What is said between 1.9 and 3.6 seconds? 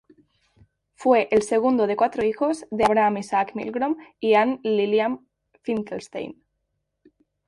cuatro hijos de Abraham Isaac